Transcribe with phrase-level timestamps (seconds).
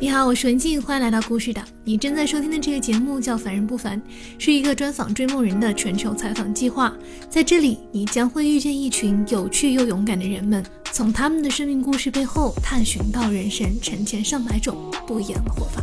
[0.00, 1.60] 你好，我是文静，欢迎来到故事岛。
[1.82, 4.00] 你正在收听的这个节目叫《凡人不凡》，
[4.38, 6.96] 是一个专访追梦人的全球采访计划。
[7.28, 15.82] 在这里，你将会遇见一群有趣又勇敢的人们，从他们的生命故事背后探寻到人生成千上百种不一样的活法。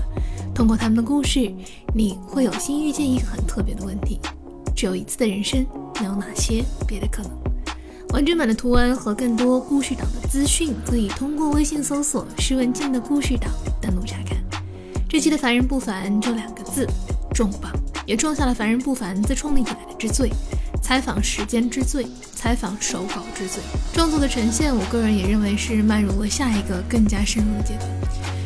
[0.54, 1.52] 通过他们的故事，
[1.94, 4.18] 你会有幸遇见一个很特别的问题：
[4.74, 7.32] 只有一次的人生，能有哪些别的可能？
[8.16, 13.50] 完整版的图文和更多故事岛的资讯，可以通过微信搜索“施文静的故事岛”
[13.82, 14.38] 登录查看。
[15.10, 16.88] 这期的“凡人不凡”就两个字，
[17.34, 17.74] 重磅，
[18.06, 20.32] 也创下了“凡人不凡”自创立以来的之最——
[20.82, 23.62] 采访时间之最，采访手稿之最。
[23.94, 27.90] 创作的呈现，我个人也认为是迈入了下一个更加深入的阶段。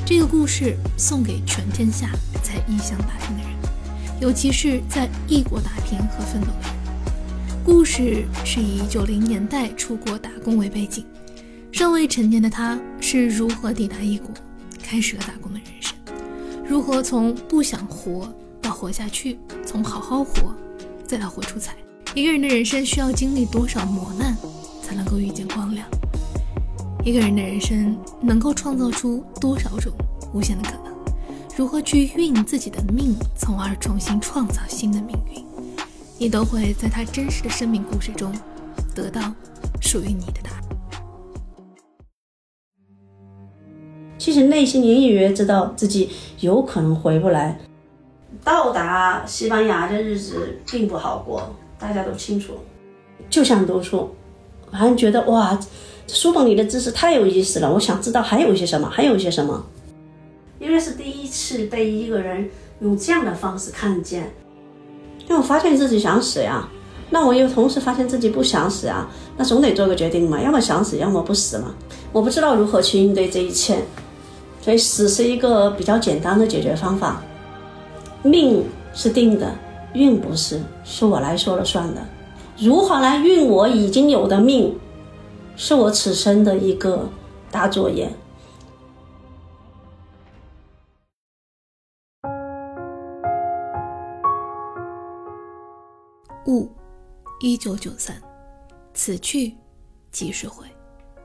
[0.04, 2.10] 这个故事送给全天下
[2.42, 6.79] 在异乡打拼的人，尤其是在异国打拼和奋斗的人。
[7.66, 11.06] 故事是以九零年代出国打工为背景，
[11.72, 14.30] 尚未成年的他是如何抵达异国，
[14.82, 15.96] 开始了打工的人生，
[16.68, 20.56] 如何从不想活到活下去，从好好活
[21.06, 21.76] 再到活出彩。
[22.16, 24.36] 一个人的人生需要经历多少磨难，
[24.82, 25.86] 才能够遇见光亮？
[27.04, 29.94] 一个人的人生能够创造出多少种
[30.34, 30.94] 无限的可能？
[31.56, 35.49] 如何去运自己的命，从而重新创造新的命运？
[36.22, 38.30] 你都会在他真实的生命故事中
[38.94, 39.34] 得到
[39.80, 40.64] 属于你的答案。
[44.18, 46.12] 其实内心隐隐约知道自己
[46.42, 47.58] 有可能回不来。
[48.44, 52.56] 到达西班牙的日子并不好过，大家都清楚。
[53.30, 54.14] 就想读书，
[54.70, 55.58] 反正觉得哇，
[56.06, 59.66] 书本里的知识太有意思了，我想知道还有一些什么，还有一些什么。
[60.60, 62.50] 因为是第一次被一个人
[62.82, 64.30] 用这样的方式看见。
[65.30, 66.68] 因为我发现自己想死呀，
[67.12, 71.74] 那我又同时发现自己不想死啊，那总得做个决定嘛，要么想死，要么不死嘛。
[72.12, 73.78] 我不知道如何去应对这一切，
[74.60, 77.22] 所以死是一个比较简单的解决方法。
[78.24, 79.54] 命是定的，
[79.94, 82.02] 运不是，是我来说了算的。
[82.58, 84.76] 如何来运我已经有的命，
[85.56, 87.08] 是我此生的一个
[87.52, 88.12] 大作业。
[96.48, 96.70] 雾，
[97.42, 98.16] 一九九三，
[98.94, 99.56] 此去
[100.12, 100.66] 即是回。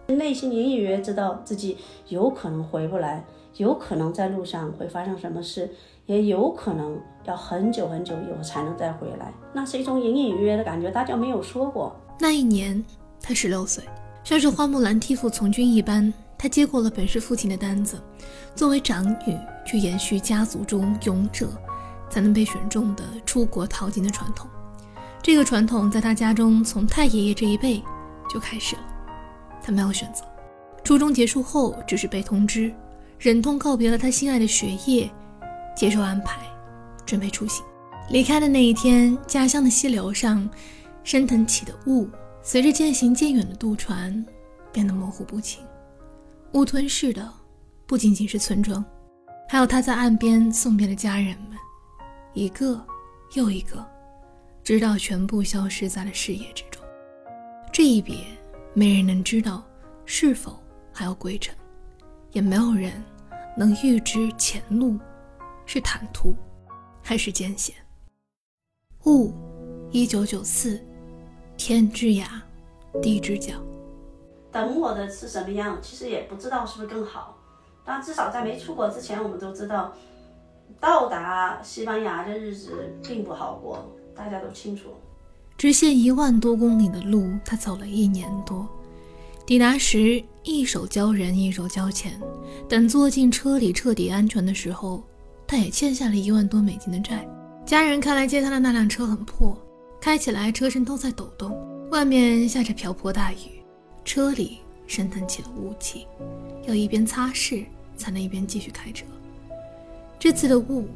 [0.07, 3.25] 内心隐隐约约知道自己有可能回不来，
[3.57, 5.71] 有可能在路上会发生什么事，
[6.05, 9.33] 也有可能要很久很久以后才能再回来。
[9.55, 11.97] 那是一种隐隐约约的感觉，大家没有说过。
[12.21, 12.85] 那一年，
[13.19, 13.83] 他十六岁，
[14.23, 17.99] 像是花木兰替父从军一般，他接过了本是父亲的单子，
[18.55, 21.49] 作为长女去延续家族中勇者
[22.11, 24.47] 才能被选中的出国淘金的传统。
[25.25, 27.83] 这个传统在他家中从太爷爷这一辈
[28.29, 28.83] 就开始了。
[29.63, 30.23] 他没有选择，
[30.85, 32.71] 初中结束后只是被通知，
[33.19, 35.11] 忍痛告别了他心爱的学业，
[35.75, 36.43] 接受安排，
[37.07, 37.65] 准备出行。
[38.11, 40.47] 离开的那一天，家乡的溪流上
[41.03, 42.07] 升腾起的雾，
[42.43, 44.23] 随着渐行渐远的渡船，
[44.71, 45.65] 变得模糊不清。
[46.53, 47.27] 雾吞噬的
[47.87, 48.85] 不仅仅是村庄，
[49.49, 51.57] 还有他在岸边送别的家人们，
[52.35, 52.79] 一个
[53.33, 53.94] 又一个。
[54.65, 56.83] 直到全部消失在了视野之中，
[57.71, 58.17] 这一别，
[58.73, 59.63] 没人能知道
[60.07, 60.59] 是否
[60.91, 61.55] 还要归程，
[62.33, 62.91] 也没有人
[63.59, 64.99] 能预知前路
[65.67, 66.35] 是坦途
[67.03, 67.75] 还是艰险。
[69.05, 69.35] 雾，
[69.91, 70.83] 一九九四，
[71.59, 72.25] 天之涯，
[73.03, 73.53] 地之角。
[74.51, 75.79] 等我的是什么样？
[75.83, 77.37] 其实也不知道是不是更好，
[77.85, 79.93] 但至少在没出国之前，我们都知道，
[80.81, 83.87] 到达西班牙的日子并不好过。
[84.17, 84.91] 大家都清楚，
[85.59, 88.67] 直线一万多公里的路，他走了一年多。
[89.47, 92.19] 抵达时，一手交人，一手交钱。
[92.69, 95.03] 等坐进车里彻底安全的时候，
[95.47, 97.27] 他也欠下了一万多美金的债。
[97.67, 99.57] 家人看来接他的那辆车很破，
[100.01, 101.55] 开起来车身都在抖动。
[101.91, 103.63] 外面下着瓢泼大雨，
[104.05, 106.07] 车里升腾起了雾气，
[106.67, 107.67] 要一边擦拭
[107.97, 109.05] 才能一边继续开车。
[110.19, 110.89] 这次的雾，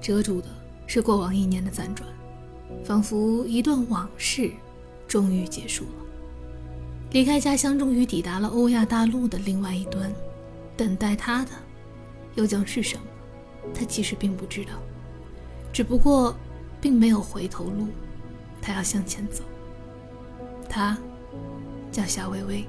[0.00, 0.48] 遮住的
[0.86, 2.08] 是过往一年的辗转。
[2.84, 4.50] 仿佛一段往事，
[5.06, 5.90] 终于结束了。
[7.12, 10.12] 离开家乡，终于抵达了欧亚大陆的另外一端，
[10.76, 11.50] 等待他的
[12.34, 13.02] 又将是什么？
[13.74, 14.72] 他其实并不知道，
[15.72, 16.36] 只不过
[16.80, 17.88] 并没有回头路，
[18.60, 19.42] 他要向前走。
[20.68, 20.98] 他
[21.90, 22.64] 叫夏薇薇，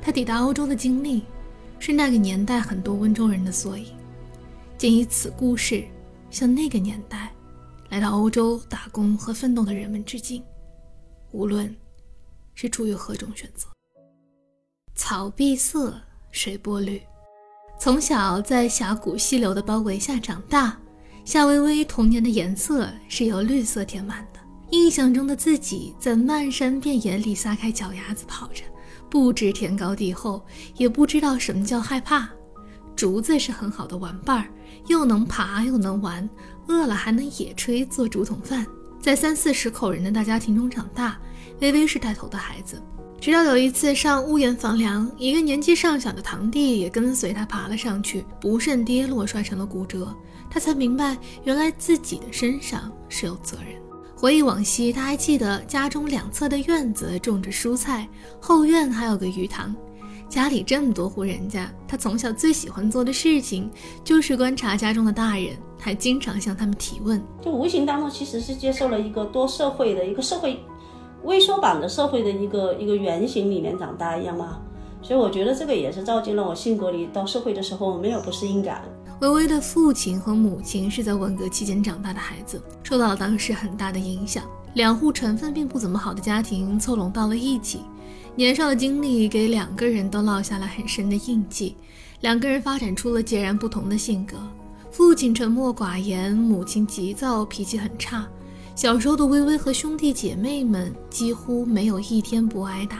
[0.00, 1.22] 他抵达欧洲的经历，
[1.78, 3.86] 是那个年代很多温州人的缩影。
[4.76, 5.84] 仅以此故事，
[6.30, 7.32] 向那个年代。
[7.88, 10.42] 来到欧洲打工和奋斗的人们致敬，
[11.32, 11.74] 无论
[12.54, 13.66] 是出于何种选择。
[14.94, 15.98] 草碧色，
[16.30, 17.00] 水波绿，
[17.78, 20.78] 从小在峡谷溪流的包围下长大，
[21.24, 24.40] 夏薇薇童年的颜色是由绿色填满的。
[24.70, 28.62] 印象中的自己在漫山遍野里撒开脚丫子跑着，
[29.08, 30.44] 不知天高地厚，
[30.76, 32.28] 也不知道什么叫害怕。
[32.94, 34.50] 竹子是很好的玩伴儿，
[34.88, 36.28] 又能爬又能玩，
[36.68, 38.64] 饿了还能野炊做竹筒饭。
[39.00, 41.18] 在三四十口人的大家庭中长大，
[41.60, 42.80] 微微是带头的孩子。
[43.20, 50.14] 直到有一次上屋檐房梁，一个年纪尚小的堂弟也跟随他爬了上去，不慎跌落，摔成了骨折。
[50.50, 53.80] 他才明白，原来自己的身上是有责任。
[54.16, 58.08] 回忆往昔，他还记得家中两侧的院子种着蔬菜，
[58.40, 59.74] 后院还有个鱼塘。
[60.28, 63.70] 家里这么多户人家，他从小最喜欢做的事情
[64.04, 67.22] 就是观察家中的大人，还经常向他们提问。
[67.40, 70.60] 就无形当中其实是接受了一个多社会的一个社会。
[71.24, 74.58] 微缩版的社会的一个一个原型里面长大一样嘛，
[75.02, 77.08] 所以我觉得这个也是照进了我性格里。
[77.12, 78.82] 到社会的时候没有不适应感。
[79.20, 84.44] 微微的父亲和母亲是在文革期间长大的孩子，受到了当时很大的影响。
[84.74, 87.80] 两户成分并不怎么好的家庭凑拢到了一起，
[88.36, 91.74] 年少的经历给两个人都烙下了很深的印记。
[92.20, 94.36] 两个人发展出了截然不同的性格，
[94.90, 98.26] 父亲沉默寡言，母亲急躁，脾气很差。
[98.74, 102.98] 小时候的微微和兄弟姐妹们几乎没有一天不挨打，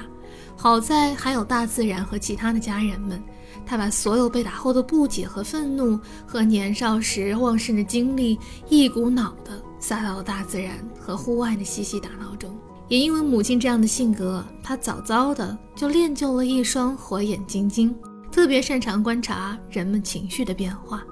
[0.57, 3.23] 好在还有大自然和其他的家人们。
[3.65, 8.39] 他把所有被打后的不解和愤怒，和年少时旺盛的精力，
[8.69, 12.57] 一股脑的撒到了大自然和户外的嬉戏打闹中。
[12.89, 17.95] 也因为母亲这样的性格，他早早的就练就了一双火眼金睛，
[18.33, 21.03] 特别擅长观察人们情绪的变化。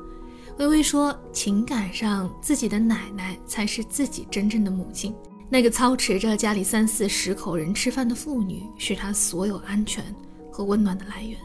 [0.59, 5.15] 微微说：“情感上，自己的奶奶才是自己真正的母亲。
[5.51, 10.03] 那个操持着家里三四十口人吃饭的妇女，是她所有安全
[10.51, 11.39] 和温暖的来源。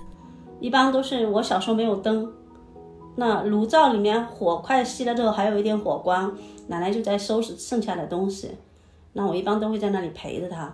[0.61, 2.31] 一般都是我小时候没有灯，
[3.17, 6.33] 那炉灶里面火快熄了之后，还有一点火光，
[6.67, 8.51] 奶奶就在收拾剩下的东西。
[9.11, 10.73] 那我一般都会在那里陪着她，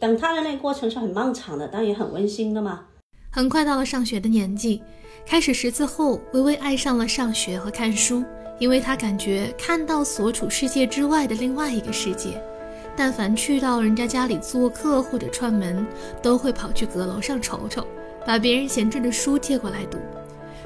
[0.00, 2.86] 等她的那个过程是很漫长的，但也很温馨的嘛。
[3.36, 4.82] 很快到了上学的年纪。”
[5.28, 8.24] 开始识字后，微微爱上了上学和看书，
[8.58, 12.42] 因为她感觉看到所处世界之外的另外一个世界。
[12.96, 15.86] 但凡去到人家家里做客或者串门，
[16.22, 17.86] 都会跑去阁楼上瞅瞅，
[18.24, 19.98] 把别人闲置的书借过来读。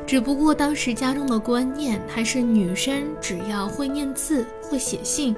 [0.07, 5.37] 只不过当时家中的观念还是女生只要会念字、会写信，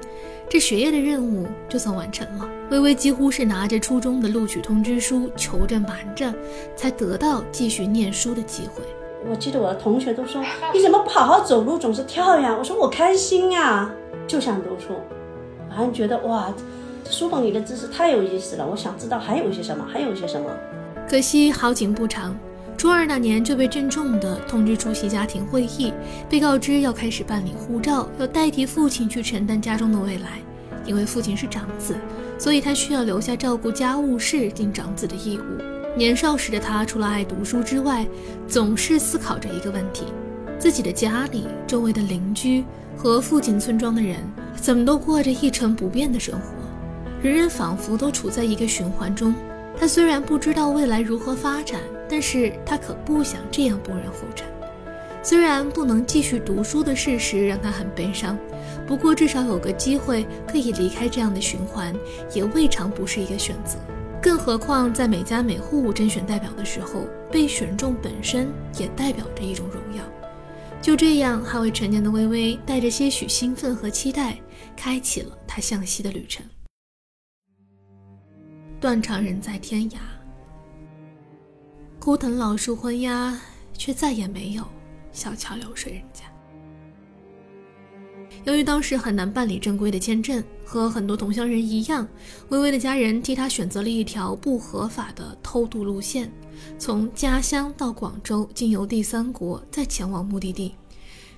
[0.49, 2.49] 这学业的任务就算完成了。
[2.71, 6.33] 微微几乎是拿着初中的录取通知书求着瞒着，
[6.75, 8.81] 才得到继续念书的机会。
[9.29, 10.43] 我记得我的同学都说
[10.73, 13.89] ：“你怎么不好好走路，总是跳呀？”我说：“我开心呀，
[14.27, 14.95] 就想读书。”
[15.69, 16.53] 反正觉得哇，
[17.09, 20.49] 书本里的知识太有意思了，我想知道还有一些什么，还有一些什么。
[21.07, 22.35] 可惜好景不长，
[22.77, 25.93] 初二那年就被郑重的通知出席家庭会议，
[26.29, 30.39] 被告知要开始办理护照，要代替父亲去承担家中的未来。
[30.85, 31.95] 因为父亲是长子，
[32.37, 35.43] 所以他需要留下照顾家务事、尽长子的义务。
[35.95, 38.05] 年少时的他，除了爱读书之外，
[38.49, 40.03] 总是思考着一个问题：
[40.59, 42.65] 自己的家里、周围的邻居
[42.97, 44.17] 和附近村庄的人，
[44.57, 46.47] 怎么都过着一成不变的生活？
[47.21, 49.33] 人人仿佛都处在一个循环中。
[49.79, 54.47] 他虽然不知道未来如何发展，但是他可不想这样步入浮沉。
[55.21, 58.37] 虽然不能继续读书的事实让他很悲伤，
[58.85, 61.95] 不过至少有个机会可以离开这样的循环，
[62.33, 63.77] 也未尝不是一个选择。
[64.21, 70.03] 更何况，在每家每户甄选代表的时候，被选中本身也代表着一种荣耀。
[70.81, 74.37] 就这样，还未成年的微微带着些许兴奋和期待，
[74.75, 76.45] 开启了他向西的旅程。
[78.83, 79.95] 断肠人在天涯，
[82.01, 83.39] 枯藤老树昏鸦，
[83.71, 84.63] 却再也没有
[85.13, 86.25] 小桥流水人家。
[88.43, 92.05] 由于当时很难办理正规的签证，和很多同乡人一样，
[92.49, 96.29] 微微的家人替他选择了一条不合法的偷渡路线，
[96.77, 100.75] 从家乡到广州，经由第三国，再前往目的地。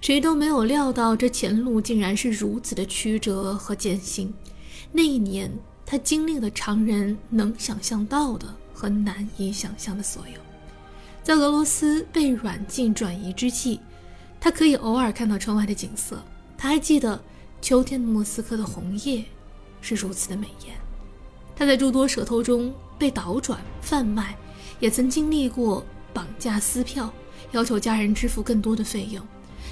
[0.02, 4.34] 谁都没有料到，这前路竟然是如此的曲折和艰辛。
[4.92, 5.52] 那一年，
[5.86, 10.40] 他经历了常人能想象到的和难以想象的所有。
[11.24, 13.80] 在俄罗斯被软禁转移之际，
[14.40, 16.22] 他可以偶尔看到窗外的景色。
[16.58, 17.22] 他还记得
[17.62, 19.24] 秋天的莫斯科的红叶
[19.82, 20.76] 是如此的美艳。
[21.56, 24.36] 他在诸多舌头中被倒转贩卖，
[24.80, 27.12] 也曾经历过绑架撕票，
[27.52, 29.26] 要求家人支付更多的费用。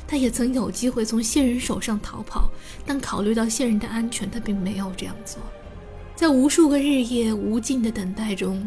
[0.08, 2.50] 他也曾有机会从线人手上逃跑，
[2.86, 5.40] 但考虑到线人的安全，他并没有这样做。
[6.16, 8.66] 在无数个日夜无尽的等待中，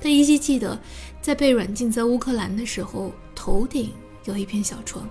[0.00, 0.78] 他依稀记得，
[1.20, 3.90] 在被软禁在乌克兰的时候，头顶
[4.24, 5.08] 有一片小窗，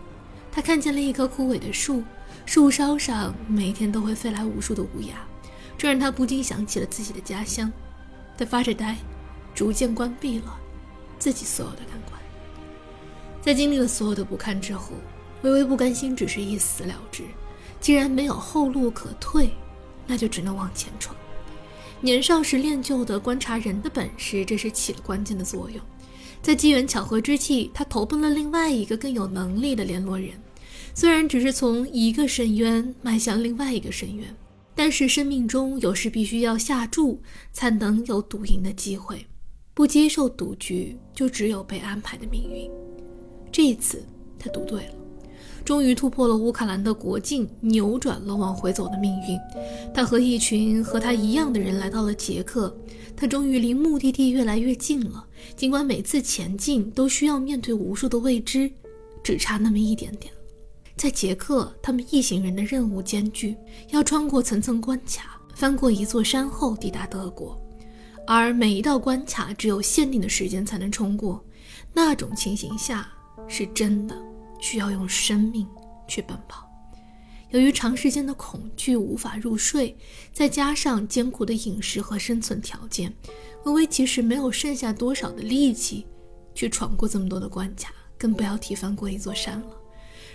[0.51, 2.03] 他看见了一棵枯萎的树，
[2.45, 5.27] 树梢上每天都会飞来无数的乌鸦，
[5.77, 7.71] 这让他不禁想起了自己的家乡。
[8.37, 8.95] 他发着呆，
[9.53, 10.57] 逐渐关闭了
[11.19, 12.19] 自己所有的感官。
[13.41, 14.93] 在经历了所有的不堪之后，
[15.41, 17.23] 微微不甘心只是一死了之。
[17.79, 19.49] 既然没有后路可退，
[20.05, 21.15] 那就只能往前闯。
[22.01, 25.79] 年少时练就的观察人的本事，这是起了关键的作用。
[26.41, 30.31] 在机缘巧合之际，他投奔了另外一个更有能力的联络人。
[30.95, 34.35] 虽然只是从一个深渊迈向另外一个深渊，
[34.73, 37.21] 但是生命中有时必须要下注，
[37.53, 39.25] 才能有赌赢的机会。
[39.73, 42.69] 不接受赌局，就只有被安排的命运。
[43.51, 44.03] 这一次，
[44.39, 45.00] 他赌对了。
[45.63, 49.39] 终于突破了乌克兰的国境，扭转了往回走的命运。
[49.93, 52.75] 他和一群和他一样的人来到了捷克，
[53.15, 55.25] 他终于离目的地越来越近了。
[55.55, 58.71] 尽管每次前进都需要面对无数的未知，
[59.23, 60.33] 只差那么一点点。
[60.97, 63.55] 在捷克，他们一行人的任务艰巨，
[63.89, 67.59] 要穿过层层关卡，翻过一座山后抵达德国。
[68.27, 71.43] 而每一道关卡只有限定的时间才能冲过，
[71.93, 73.07] 那种情形下
[73.47, 74.15] 是真的。
[74.61, 75.67] 需要用生命
[76.07, 76.65] 去奔跑。
[77.49, 79.97] 由于长时间的恐惧无法入睡，
[80.31, 83.13] 再加上艰苦的饮食和生存条件，
[83.65, 86.07] 微微其实没有剩下多少的力气
[86.55, 89.77] 去闯过这么多的关卡，更不要提翻过一座山了。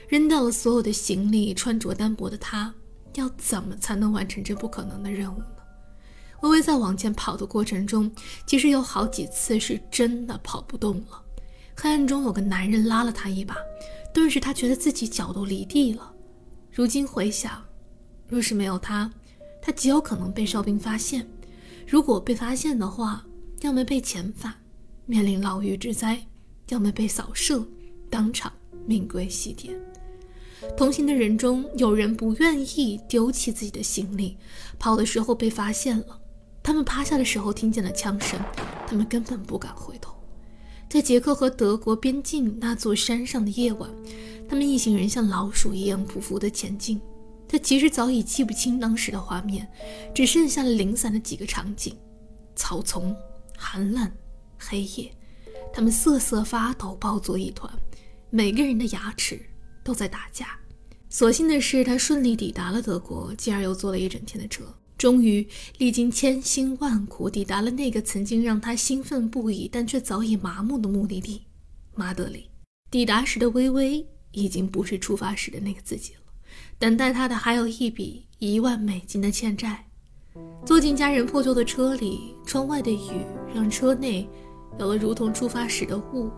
[0.09, 2.75] 扔掉了所有的行李，穿着单薄的他，
[3.15, 5.47] 要怎么才能完成这不可能的任务呢？
[6.43, 8.13] 微微在往前跑的过程中，
[8.47, 11.23] 其实有好几次是真的跑不动了。
[11.75, 13.57] 黑暗中有个男人拉了他一把。
[14.17, 16.11] 顿时，他觉得自己脚都离地了。
[16.73, 17.63] 如今回想，
[18.27, 19.13] 若是没有他，
[19.61, 21.29] 他极有可能被哨兵发现。
[21.87, 23.27] 如果被发现的话，
[23.61, 24.55] 要么被遣返，
[25.05, 26.17] 面临牢狱之灾；
[26.71, 27.63] 要么被扫射，
[28.09, 28.51] 当场
[28.87, 29.79] 命归西天。
[30.79, 34.39] 同行的人中，有人不愿意丢弃自己的行李，
[34.79, 36.19] 跑的时候被发现了。
[36.63, 38.41] 他们趴下的时候听见了枪声，
[38.87, 40.16] 他们根本不敢回头。
[40.89, 43.91] 在捷克和德国边境那座山上的夜晚，
[44.49, 47.01] 他们一行人像老鼠一样匍匐地前进。
[47.49, 49.69] 他其实早已记不清当时的画面，
[50.15, 51.97] 只剩下了零散的几个场景：
[52.55, 53.15] 草丛、
[53.57, 54.11] 寒冷、
[54.59, 55.13] 黑夜。
[55.73, 57.71] 他们瑟瑟发抖，抱作一团，
[58.31, 59.41] 每个人的牙齿
[59.85, 60.59] 都在打架。
[61.09, 64.65] 所幸的是，他顺利抵达了德国，继而又坐了一整天的车。
[64.99, 65.47] 终于
[65.79, 71.43] 历经千辛万苦，抵达了那个曾经让他兴奋不已，但却早已麻木的目的地——
[71.95, 72.49] 马德里。
[72.91, 76.21] 抵达时的微微已经不是出发时的那个自己了，
[76.79, 79.85] 等待他的还有一笔一万美金的欠债。
[80.65, 83.25] 坐进家人破旧的车里，窗外的雨
[83.55, 84.29] 让车内
[84.79, 86.31] 有了如同出发时的雾，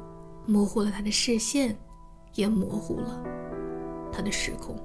[0.46, 1.76] 模糊了他的视线，
[2.34, 3.22] 也模糊了
[4.12, 4.76] 他的时空。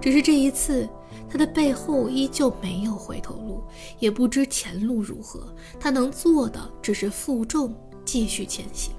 [0.00, 0.88] 只是这一次，
[1.32, 3.64] 他的背后依旧没有回头路，
[3.98, 5.50] 也不知前路如何。
[5.80, 7.74] 他能做的只是负重
[8.04, 8.92] 继续前行。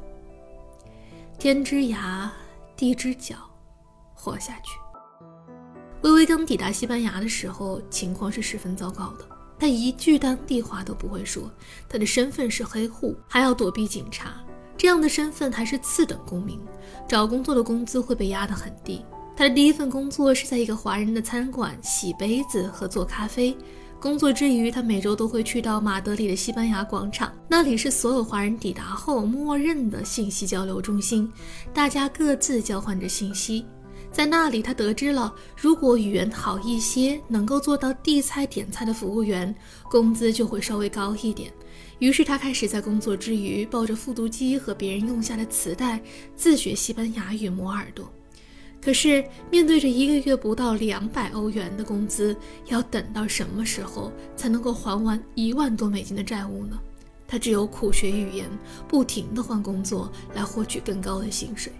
[1.37, 2.27] 天之涯，
[2.75, 3.35] 地之角，
[4.15, 4.71] 活下去。
[6.01, 9.29] 微微刚抵达西班牙的时候，情况是十分糟糕的。
[9.59, 11.43] 他一句当地话都不会说，
[11.87, 14.43] 他的身份是黑户，还要躲避警察。
[14.75, 16.59] 这样的身份还是次等公民，
[17.07, 19.05] 找工作的工资会被压得很低。
[19.35, 23.55] 他的第一份工作是在一个华人的餐馆洗杯子和做咖啡。
[23.99, 31.31] 工作之余，他每周都会去到马德里的西班牙广场，那里是所有华人抵达后默认的信息交流中心，
[31.73, 33.65] 大家各自交换着信息。
[34.11, 39.55] 在那里，他得知了，如果语言好一些，能够做到递菜点菜的服务员，
[39.89, 41.51] 工资就会稍微高一点。
[41.97, 45.99] 于是，他开始在工作之余，抱着复读机和别人用下的磁带，
[46.35, 48.07] 自学西班牙语，磨耳朵。
[48.83, 52.35] 可是，面对着一个月不到两百欧元的工资，
[52.65, 56.77] 要等到什么时候才能够还完一万多美金的债务呢？
[57.25, 58.45] 他只有苦学语言，
[58.85, 61.71] 不停地换工作来获取更高的薪水。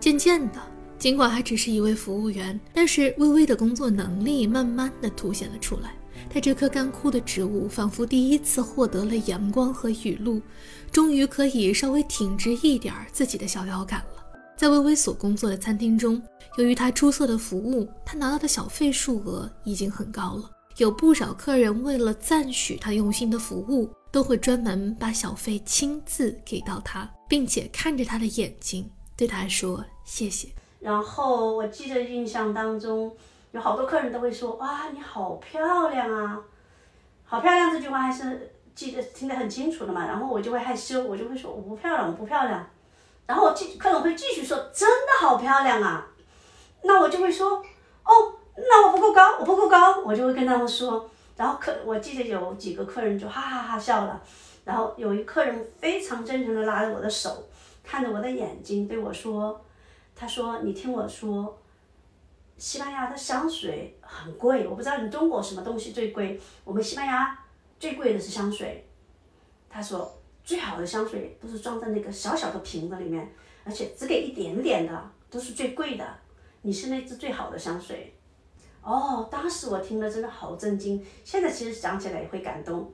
[0.00, 0.60] 渐渐的，
[0.98, 5.92] 尽管还只是一位服务员，但是微微的工作能力慢慢的凸显了出来。
[6.28, 10.42] 他这棵干枯的植物，仿佛第一次获得了阳光和雨露，
[10.90, 14.19] 终于可以稍微挺直一点自己的小腰杆了。
[14.60, 16.20] 在微微所工作的餐厅中，
[16.58, 20.50] 由于他出色的服务，他拿到的小费数额已经很高了。
[20.76, 28.86] 有不少客人为了赞许他用心的服务，都会专门把小费亲自给到他，并且看着他的眼睛
[29.16, 30.48] 对他说谢谢。
[30.78, 33.16] 然后我记得印象当中，
[33.52, 36.38] 有好多客人都会说：“哇，你好漂亮啊，
[37.24, 40.06] 好漂亮！”这句话还是记得听得很清楚的嘛。
[40.06, 42.68] 然后我就会害羞，我就会说：“我不漂亮，我不漂亮。”
[43.30, 46.04] 然后继客人会继续说，真的好漂亮啊。
[46.82, 47.58] 那我就会说，
[48.02, 51.08] 哦，那我不够高，我不够高，我就会跟他们说。
[51.36, 54.20] 然后客，我记得有几个客人就哈哈哈笑了。
[54.64, 57.46] 然后有一客人非常真诚的拉着我的手，
[57.84, 59.64] 看着我的眼睛对我说，
[60.16, 61.56] 他说：“你听我说，
[62.58, 67.38] 西班牙的香水很贵，我不知道你中国什么东西最贵，我们西班牙
[67.78, 68.84] 最贵的是香水。”
[69.70, 70.19] 他说。
[70.44, 73.30] 最好的香水都是装在那个小小的瓶子里面，
[73.64, 76.04] 而且只给一点点的，都是最贵的。
[76.62, 78.14] 你是那支最好的香水。
[78.82, 81.04] 哦，当时我听了真的好震惊。
[81.24, 82.90] 现在其实想起来也会感动，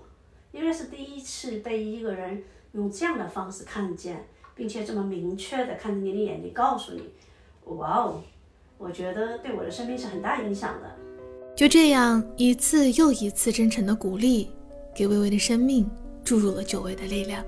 [0.53, 7.03] 因为是第一次被一个人用这样的方式看见，并且这么明确的看着你的眼睛告诉你，
[7.65, 8.23] 哇哦，
[8.79, 10.91] 我觉得对我的生命是很大影响的。
[11.55, 14.51] 就这样一次又一次真诚的鼓励，
[14.95, 15.89] 给微微的生命。
[16.27, 17.45] 注入了久违的力量，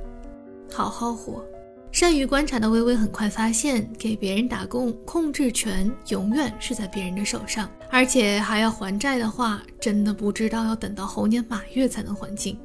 [0.72, 1.44] 好好活。
[1.90, 12.56] 善于观察的微微很快发现，给别人打工，控制权永远是在别人的手上，而且还要还债的话，真的不知道要等到猴年马月才能还清。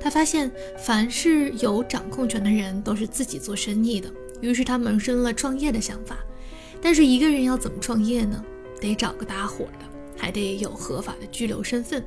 [0.00, 4.10] 他发现，凡是有掌控权的人，都是自己做生意的。
[4.40, 6.16] 于是他萌生了创业的想法。
[6.80, 8.42] 但是一个人要怎么创业呢？
[8.80, 9.84] 得找个搭伙的，
[10.16, 12.02] 还得有合法的居留身份。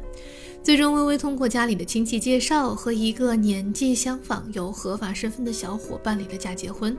[0.63, 6.95] 最终，微微通过家里的亲戚介绍，和一个年纪相仿、有合法身份的小伙办理了假结婚，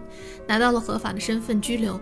[0.49, 1.99] 拿到了合法的身份居留。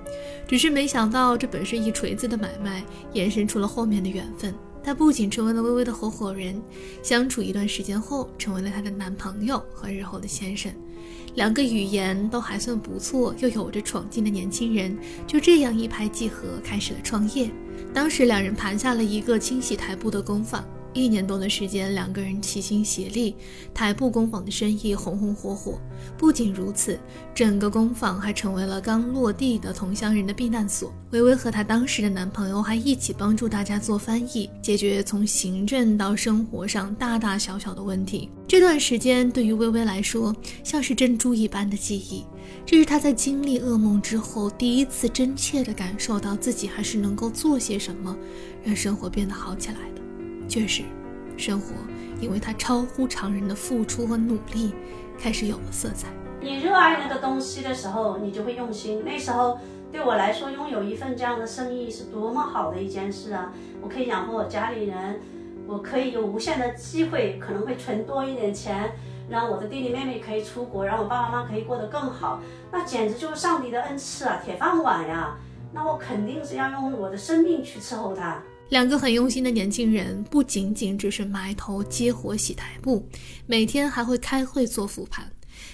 [0.49, 4.55] 只是没想到，这本是一锤子的买卖，延伸出了后面的缘分。
[4.83, 6.61] 他不仅成为了微微的合伙人，
[7.02, 10.73] 相处一段时间后，成为了她的男朋友和日后的先生。
[11.35, 17.50] 两个语言都还算不错，又有着闯劲的年轻人，就这样一拍即合，开始了创业。
[17.93, 20.64] 当时，两人盘下了一个清洗台布的工坊。
[20.92, 23.37] 一年多的时间，两个人齐心协力，
[23.73, 25.80] 台布工坊的生意红红火火。
[26.18, 26.99] 不仅如此，
[27.35, 30.92] 整个工坊还成为了刚落地的同乡人的避难所。
[31.12, 38.31] 微微和她当时的男朋友还一起帮助大家做翻译，解决从行政到生活上大大小小的问题。
[38.48, 42.24] 这段时间对于微微来说，像是珍珠一般的记忆。
[42.66, 48.16] 这是她在经历噩梦之后，第一次真切地感受到自己还是能够做些什么，
[48.64, 50.00] 让生活变得好起来的。
[50.51, 50.83] 确实，
[51.37, 51.77] 生活
[52.21, 54.75] 因为他超乎常人的付出和努力，
[55.17, 56.09] 开始有了色彩。
[56.41, 59.05] 你热爱那个东西的时候，你就会用心。
[59.05, 59.61] 那时候
[59.93, 63.53] 对我来说，拥有一份这样的生意是多么好的一件事啊！
[63.81, 65.21] 我可以养活我家里人，
[65.69, 68.91] 我可以有无限的机会，可能会存多一点钱，
[69.29, 72.41] 让我的弟弟妹妹可以出国，让我爸爸妈妈可以过得更好。
[72.73, 75.37] 那简直就是上帝的恩赐啊，铁饭碗呀！
[75.73, 78.43] 那我肯定是要用我的生命去伺候他。
[78.70, 83.04] 两个很用心的年轻人，不仅仅只是埋头接活洗台布，
[83.46, 85.30] 每天还会开会做复盘。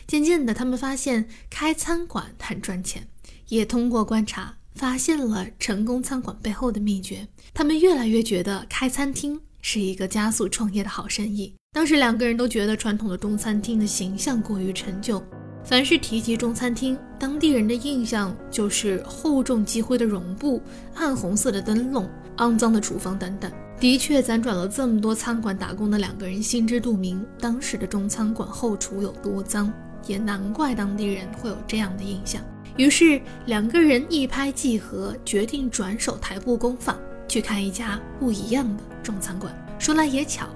[0.07, 3.07] 渐渐的，他们发现开餐馆很赚钱，
[3.49, 7.29] 也通过观察发现了成功餐馆背后的秘诀。
[7.53, 11.55] 他们越来越觉得开餐厅是一个加速创业的好生意。
[11.73, 15.23] 当时，两个人都觉得传统的中餐厅的形象过于陈旧，
[15.67, 20.63] 凡是提及中餐厅，当地人的印象就是厚重积灰的绒布、
[20.95, 22.09] 暗红色的灯笼。
[22.37, 23.51] 肮脏的厨房等等，
[23.81, 29.73] 的确辗转了这么多餐馆打工的两个人心知肚明，当时的中餐馆后厨有多脏，
[30.07, 32.43] 也难怪当地人会有这样的印象。
[32.77, 36.95] 于是两个人一拍即合，决定转手台布工坊，
[37.27, 39.51] 去开一家不一样的中餐馆。
[39.79, 40.47] 说来也巧，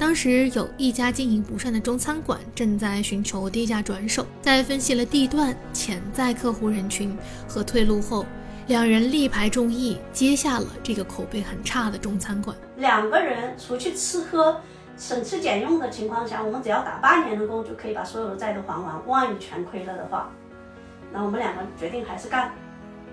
[0.00, 7.14] 当时有一家经营不善的中餐馆正在寻求低价转手，在分析了地段、潜在客户人群
[7.46, 8.24] 和退路后。
[8.68, 12.56] 两人力排众议，接下了这个口碑很差的中餐馆。
[12.78, 14.58] 两个人除去吃喝，
[14.96, 19.06] 省吃俭用的情况下，我们只要打八年的工就可以把所有的债都还完。
[19.06, 20.30] 万一全亏了的话，
[21.12, 22.50] 那我们两个决定还是干，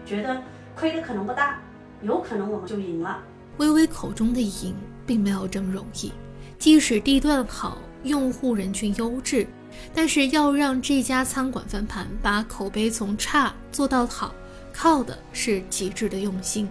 [0.06, 0.42] 觉得
[0.74, 1.60] 亏的可能不大，
[2.02, 3.20] 有可能我们就赢了。
[3.58, 4.74] 微微口中的赢，
[5.06, 6.14] 并没有这么容易。
[6.60, 9.48] 即使地段好，用户人群优质，
[9.94, 14.34] 但是要让这家餐馆翻盘，把口碑从差做到好。
[14.74, 16.70] 靠的是极致的用心。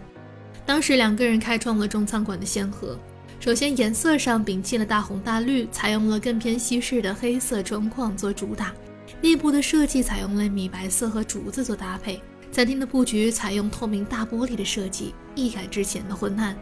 [0.65, 2.97] 当时两个人开创了中餐馆的先河。
[3.41, 8.73] 首先，颜色上摒弃了大红大绿，采用了更偏西式的黑色装框做主打。
[9.21, 12.21] 内部的设计采用了米白色和竹子做搭配。
[12.53, 16.57] 餐厅的布局采用透明大玻璃的设计，一改之前的昏暗。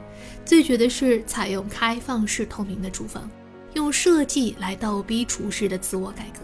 [0.44, 3.30] 最绝的是采用开放式透明的厨房，
[3.72, 6.40] 用设计来倒逼厨师的自我改革，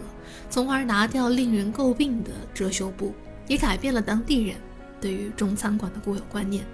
[0.49, 3.13] 从而拿掉令人诟病的遮羞布，
[3.47, 4.55] 也改变了当地人。
[4.99, 6.65] 对于中餐馆的固有观念，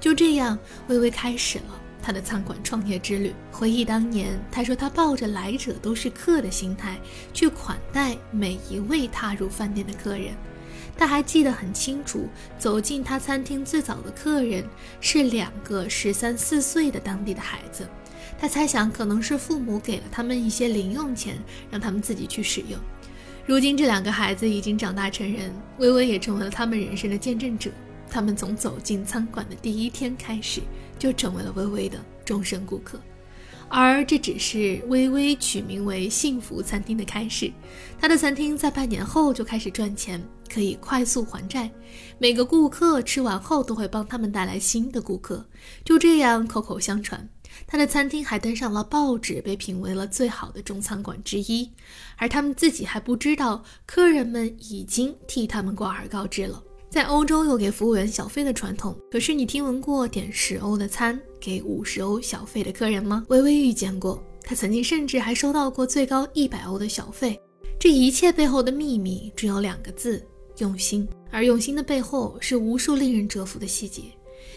[0.00, 3.34] 就这样，微微开始了他的餐馆创业之旅。
[3.52, 6.98] 回忆当年，他说他抱着来者都是客的心态
[7.32, 10.34] 去款待每一位踏入饭店的客人。
[10.96, 12.28] 他还记得很清楚，
[12.58, 14.64] 走进他餐厅最早的客人
[15.00, 17.88] 是两个十三四岁的当地的孩子。
[18.38, 21.36] 他猜想可能是父母给了他们一些零用钱，
[21.70, 22.78] 让他们自己去使用。
[23.46, 27.70] 如今这两个孩子已经长大成人，微微也成为了他们人生的见证者。
[28.10, 30.60] 他们从走进餐馆的第一天开始，
[30.98, 32.98] 就成为了微微的终身顾客。
[33.68, 37.50] 而这只是微微取名为“幸福餐厅”的开始。
[37.98, 40.22] 他的餐厅在半年后就开始赚钱，
[40.54, 41.68] 可以快速还债。
[42.18, 45.44] 每个顾客吃完后都会帮他们带来新的顾客，
[45.84, 47.28] 就这样口口相传。
[47.66, 51.68] 他的餐厅还登上了报纸，被评为了最好的中餐馆之一。
[52.16, 56.62] 而他们自己还不知道，客人们已经替他们广而告之了。
[56.88, 63.24] 在欧洲有给服务员小费的传统，可是你听闻过点十欧的餐给五十欧小费的客人吗？
[63.28, 67.40] 微微遇见过，他曾经甚至还收到过最高一百欧的小费。
[67.80, 70.24] 这一切背后的秘密只有两个字：
[70.58, 71.08] 用心。
[71.30, 74.02] 而用心的背后是无数令人折服的细节，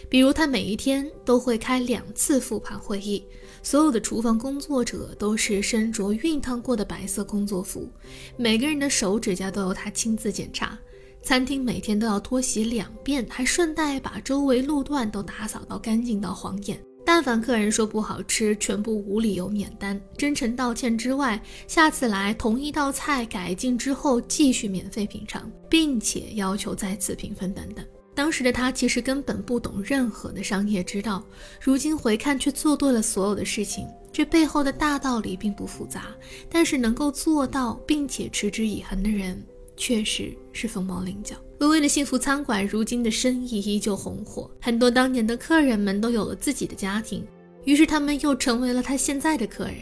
[0.09, 3.25] 比如他每一天都会开两次复盘会议，
[3.63, 7.89] 所有的厨房工作者都是身着熨烫过的白色工作服，
[8.35, 10.77] 每个人的手指甲都由他亲自检查。
[11.23, 16.79] 餐厅每天都要拖洗两遍，还顺带把周围路段都打扫到干净到晃眼。
[17.07, 27.85] 但凡客人说不好吃，全部无理由免单，真诚道歉之外，下次来同一道菜改进之后继续免费品尝，并且要求再次评分等等。
[28.13, 31.23] 当时的他其实根本不懂任何的商业之道，
[31.61, 33.87] 如今回看却做对了所有的事情。
[34.11, 36.07] 这背后的大道理并不复杂，
[36.49, 39.41] 但是能够做到并且持之以恒的人。
[39.77, 41.37] 确实是凤毛麟角。
[41.59, 47.25] 微微的幸福餐馆如今的生意依旧红火，很多当年的客人们都有了自己的家庭，
[47.65, 49.77] 于是他们又成为了他现在的客人。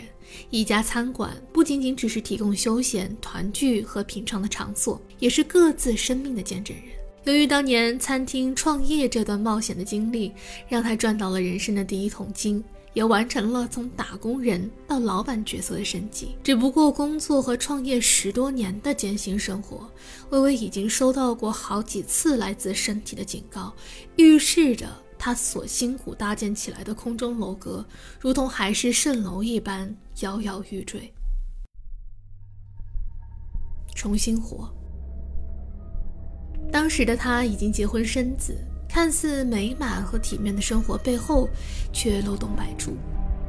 [0.50, 6.86] 一家餐馆不仅仅只是提供休闲、团聚和品尝的场所，也是各自生命的见证人。
[7.26, 10.32] 由于当年餐厅创业这段冒险的经历，
[10.70, 12.64] 让他赚到了人生的第一桶金。
[12.96, 16.36] 也完成了从打工人到老板角色的升级。
[16.42, 19.88] 只不过工作和创业十多年的艰辛生活，
[20.32, 23.72] 微微已经收到过好几次来自身体的警告，
[24.16, 24.88] 预示着
[25.20, 27.86] 他所辛苦搭建起来的空中楼阁，
[28.20, 31.14] 如同海市蜃楼一般摇摇欲坠。
[33.94, 34.74] 重新活。
[36.72, 38.58] 当时的他已经结婚生子。
[38.96, 41.50] 看似美满和体面的生活背后，
[41.92, 42.96] 却漏洞百出。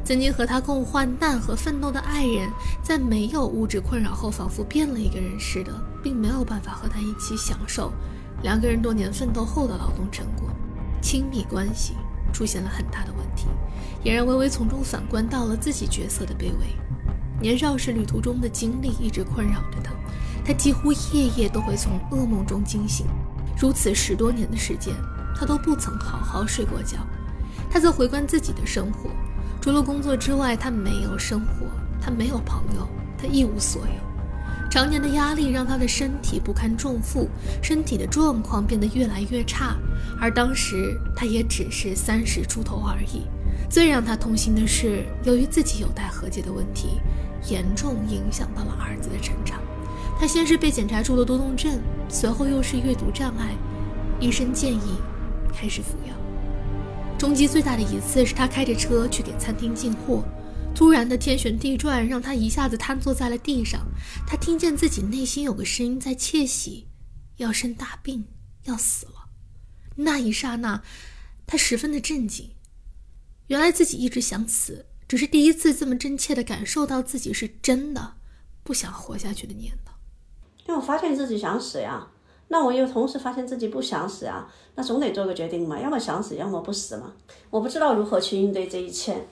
[0.04, 2.50] 曾经和他共患难和奋斗的爱人，
[2.82, 7.92] 在没有物质困扰后，仿佛变了一个人似的，并没有办法和他一起享受
[8.42, 10.50] 两个人多年奋斗后的劳动成果。
[11.00, 11.94] 亲密关系
[12.32, 13.46] 出现了很大的问题，
[14.02, 16.66] 也让微微从中反观到了自己角色的卑微。
[17.40, 19.92] 年少时旅途中的经历一直困扰着他，
[20.44, 23.06] 他几乎夜夜都会从噩梦中惊醒。
[23.56, 24.92] 如此十多年的时间。
[25.38, 26.96] 他都不曾好好睡过觉。
[27.70, 29.10] 他在回观自己的生活，
[29.60, 31.66] 除了工作之外，他没有生活，
[32.00, 34.06] 他没有朋友，他一无所有。
[34.70, 37.28] 常年的压力让他的身体不堪重负，
[37.62, 39.76] 身体的状况变得越来越差。
[40.20, 43.22] 而当时他也只是三十出头而已。
[43.68, 47.00] 最让他痛心的是，由于自己有待和解的问题，
[47.48, 49.60] 严重影响到了儿子的成长。
[50.18, 53.56] 他先是被检查出了多动症，随后又是阅读障碍，
[54.20, 54.98] 医生建议。
[55.56, 56.14] 开始服药，
[57.18, 60.22] 冲击最大的一次是他开着车去给餐厅进货，
[60.74, 63.86] 突然的天旋地转让他一下子瘫坐在了地上。
[64.26, 66.88] 他听见自己内心有个声音在窃喜，
[67.38, 68.26] 要生大病，
[68.64, 69.30] 要死了。
[69.94, 70.82] 那一刹那，
[71.46, 72.50] 他十分的震惊。
[73.46, 78.16] 原来自己一直想死，只是第一次这么真切的感受到自己是真的
[78.62, 79.94] 不想活下去的念头。
[80.66, 82.08] 但我发现自己想死呀。
[82.48, 87.12] 那我又同时发现自己不想死啊，那总得做个决定嘛，要么想死，要么不死嘛。
[87.50, 89.26] 我不知道如何去应对这一切，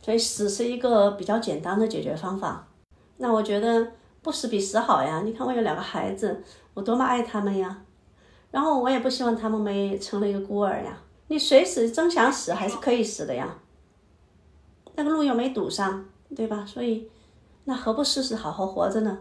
[0.00, 2.66] 所以死是一个比较简单的解决方法。
[3.18, 5.22] 那我觉得不死比死好呀。
[5.24, 7.82] 你看我有两个孩子，我多么爱他们呀，
[8.50, 10.98] 然后我也不希望他们没成了一个孤儿呀。
[11.26, 13.58] 你随时真想死还是可以死的呀，
[14.94, 16.64] 那个路又没堵上，对吧？
[16.66, 17.10] 所以
[17.64, 19.18] 那何不试试好好活着呢？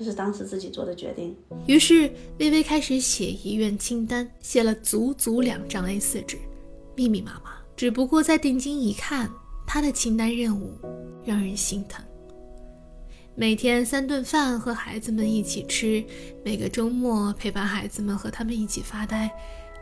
[0.00, 1.36] 这是当时自己做的决定。
[1.66, 6.38] 于是，微微开始写遗愿清单，写了足足两张 A4 纸，
[6.96, 7.50] 密密麻麻。
[7.76, 9.30] 只不过在定睛一看，
[9.66, 10.72] 他的清单任务
[11.22, 12.02] 让人心疼。
[13.34, 16.02] 每天三顿饭和孩子们一起吃，
[16.42, 19.30] 每个周末陪伴孩子们和他们一起发呆，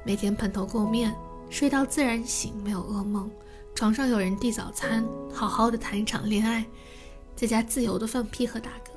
[0.05, 1.15] 每天蓬头垢面，
[1.49, 3.31] 睡到自然醒，没有噩梦，
[3.73, 6.67] 床上有人递早餐，好好的谈一场恋爱，
[7.37, 8.88] 在家自由的放屁和打嗝。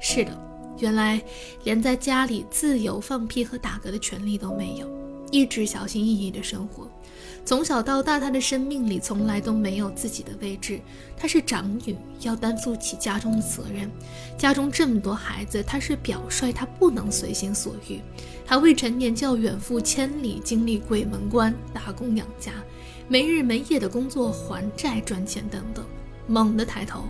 [0.00, 0.38] 是的，
[0.78, 1.20] 原来
[1.64, 4.88] 连在家里自由放屁和打嗝的权利都没有，
[5.30, 6.88] 一直小心翼翼的生活。
[7.44, 10.80] 从小到大，他的生命里从来都没有自己的位置。
[11.16, 13.88] 他是长女，要担负起家中的责任。
[14.36, 18.00] 家中这么多孩子，他是表率，他不能随心所欲。
[18.44, 22.52] 还未成年就要远赴千里，经历鬼门关，打工养家，
[23.06, 25.84] 没日没夜的工作还债赚钱等等。
[26.26, 27.04] 猛地抬头，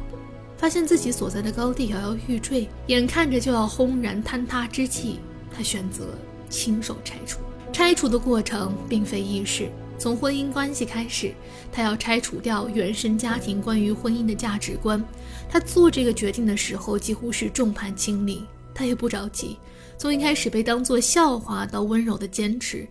[0.58, 5.16] 发现自己所在的高地摇摇欲坠，眼看着就要轰然坍塌之际，
[5.50, 6.08] 他选择
[6.48, 7.40] 亲手拆除。
[7.72, 9.68] 拆除的过程并非易事。
[9.98, 11.32] 从婚姻关系开始，
[11.72, 15.02] 他要拆除掉原生家庭关于婚姻的价值观。
[15.48, 18.42] 他做这个决定的时候，几乎是众叛亲离。
[18.74, 19.56] 他也不着急，
[19.96, 22.86] 从一开始被当作笑话到温柔的坚持，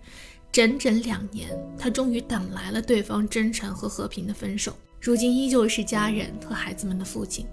[0.51, 1.47] 整整两年，
[1.77, 4.75] 他终于等来了对方真诚和和平的分手。
[5.05, 7.45] 如今依旧是家人和孩子们的父亲，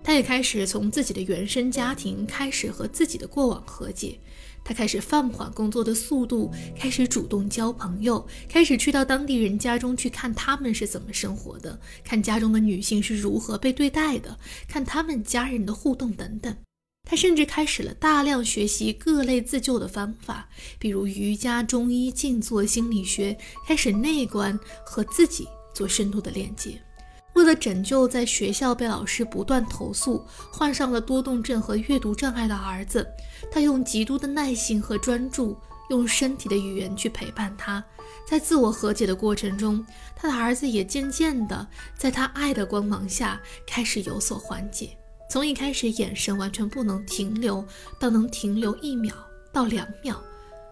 [0.00, 4.16] 他也开始从自己的原生家庭开始和自己的过往和解。
[4.62, 16.56] 他开始放缓工作的速度，开始主动交朋友，开始去到当地人家中去看他们是怎么生活的，看家中的女性是如何被对待的，看他们家人的互动等等。
[17.08, 26.80] 他甚至开始了大量学习各类自救的方法，比如瑜伽、中医、静坐、心理学，开始内观和自己做深度的链接。
[27.34, 33.06] 为了拯救在学校被老师不断投诉患上了多动症和阅读障碍的儿子，
[33.50, 35.56] 他用极度的耐心和专注，
[35.90, 37.82] 用身体的语言去陪伴他。
[38.26, 41.66] 在自我和解的过程中，他的儿子也渐渐的
[41.96, 44.96] 在他爱的光芒下开始有所缓解。
[45.30, 47.64] 从一开始眼神完全不能停留，
[47.98, 49.14] 到能停留一秒
[49.52, 50.16] 到两秒；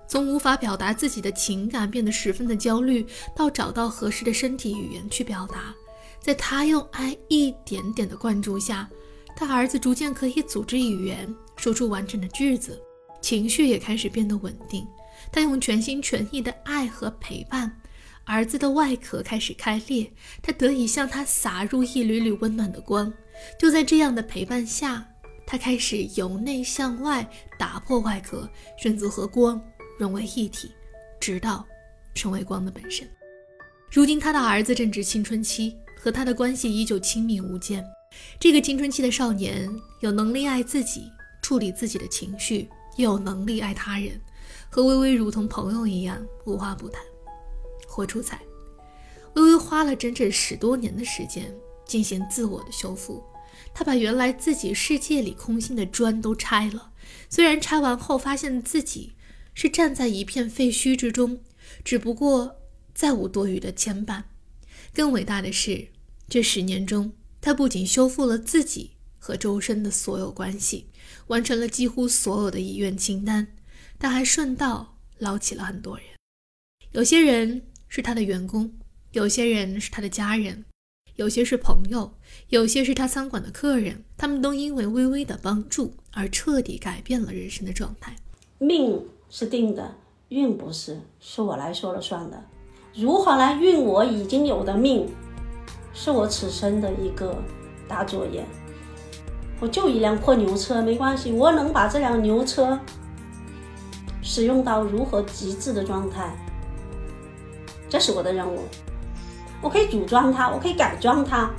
[0.08, 5.72] 从无法表达自己的情感变得十分的焦虑，到找到合适的身体语言去表达。
[6.20, 8.88] 在他用爱一点点的灌注下，
[9.36, 12.80] 他儿子逐渐可以组织语言，说出完整的句子，
[13.22, 14.86] 情绪也开始变得稳定。
[15.32, 17.80] 他用全心全意的爱和陪伴，
[18.24, 20.10] 儿子的外壳开始开裂，
[20.42, 23.12] 他得以向他洒入一缕缕温暖的光。
[23.58, 25.06] 就在这样的陪伴下，
[25.46, 27.28] 他开始由内向外
[27.58, 29.60] 打破外壳，选择和光
[29.98, 30.70] 融为一体，
[31.18, 31.66] 直到
[32.14, 33.08] 成为光的本身。
[33.90, 35.76] 如今，他的儿子正值青春期。
[36.08, 37.84] 和他的关系依旧亲密无间。
[38.40, 41.02] 这个青春期的少年有能力爱自己，
[41.42, 42.66] 处理自己的情绪，
[42.96, 44.18] 又有能力爱他人，
[44.70, 47.02] 和微微如同朋友一样无话不谈，
[47.86, 48.40] 活出彩。
[49.34, 53.22] 微微花了整整十多年的时间进行自我的修复，
[53.74, 56.92] 他把原来自己世界里空心的砖都拆了。
[57.28, 59.12] 虽然拆完后发现自己
[59.52, 61.40] 是站在一片废墟之中，
[61.84, 62.56] 只不过
[62.94, 64.22] 再无多余的牵绊。
[64.94, 65.88] 更伟大的是，
[66.28, 70.90] 这十年中，他不仅修复了自己和周身的所有关系，
[71.28, 73.46] 完成了几乎所有的遗愿清单，
[73.98, 76.04] 他还顺道捞起了很多人。
[76.92, 78.70] 有些人是他的员工，
[79.12, 80.66] 有些人是他的家人，
[81.16, 82.12] 有些是朋友，
[82.50, 84.04] 有些是他餐馆的客人。
[84.18, 88.14] 他们都因为微微的帮助而彻底改变了人生的状态。
[88.58, 89.96] 命是定的，
[90.28, 92.44] 运不是，是我来说了算的。
[92.94, 95.08] 如何来运我已经有的命，
[96.00, 97.36] 是我此生的一个
[97.88, 98.46] 大作业。
[99.58, 102.78] 我就一辆破牛车，没关系，我能把这辆牛车
[104.22, 106.32] 使用到如何极致的状态，
[107.88, 108.60] 这是我的任务。
[109.60, 111.50] 我可以组装它，我可以改装它。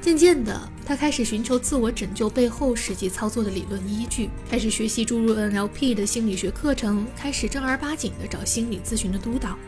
[0.00, 0.56] 渐渐的，
[0.86, 9.58] 他开始寻求自我拯救背后实际操作的理论依据，开始学习注入 NLP 的心理学课程，开始正儿八经的找心理咨询的督导。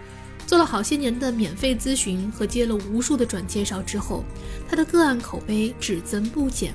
[0.51, 4.25] 做了好些年的免费咨询和接了无数的转介绍之后，
[4.69, 6.75] 他的个案口碑只增不减。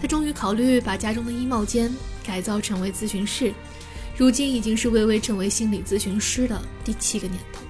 [0.00, 1.92] 他终于考虑把家中的衣帽间
[2.24, 3.52] 改造成为咨询室，
[4.16, 7.62] 如今已经是微微成为心理咨询师的第七个年头。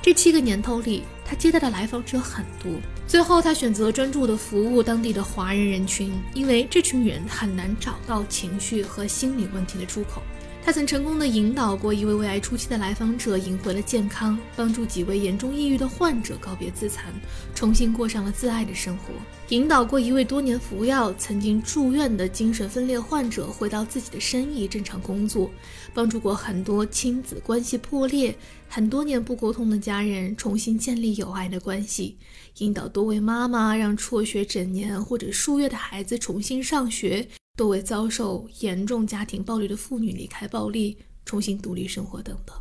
[0.00, 2.70] 这七个年头里，他接待的来访者很多。
[3.04, 10.22] 最后，他选择专注的服务当地的华人人群，因为这群人很难找到情绪和心理问题的出口。
[10.64, 17.12] 他曾成功的引导过一位胃癌初期的来访者赢回了健康，帮助几位严重抑郁的患者告别自残，
[17.54, 19.12] 重新过上了自爱的生活；
[19.50, 25.50] 引导过一位多年服药、曾经住院的精神分裂患者回到自己的生意正常工作，
[25.92, 28.34] 帮助过很多亲子关系破裂、
[28.66, 32.16] 很多年不沟通的家人重新建立有爱的关系；
[32.60, 37.28] 引导多位妈妈让辍学整年或者数月的孩子重新上学。
[37.56, 42.52] 多位遭受严重家庭暴力的妇女离开暴力，重新独立生活等等，